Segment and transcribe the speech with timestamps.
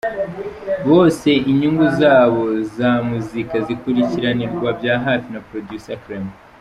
[0.89, 6.37] Bose inyungu zabo za muzika zikurikiranirwa bya hafi na Producer Clement.